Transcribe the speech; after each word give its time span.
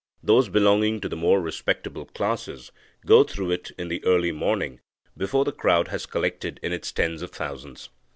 Those 0.23 0.49
belonging 0.49 0.99
to 1.01 1.07
the 1.09 1.15
more 1.15 1.39
respectable 1.39 2.05
classes 2.05 2.71
go 3.05 3.23
through 3.23 3.51
it 3.51 3.69
in 3.77 3.87
the 3.87 4.03
early 4.03 4.31
morning, 4.31 4.79
before 5.15 5.45
the 5.45 5.51
crowd 5.51 5.89
has 5.89 6.07
collected 6.07 6.59
in 6.63 6.73
its 6.73 6.91
tens 6.91 7.21
of 7.21 7.29
thousands. 7.29 7.89